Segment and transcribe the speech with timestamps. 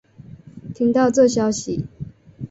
[0.73, 1.85] 听到这消息